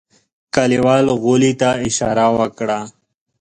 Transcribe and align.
کليوال 0.55 1.05
غولي 1.21 1.53
ته 1.61 1.69
اشاره 1.87 2.27
وکړه. 2.37 2.79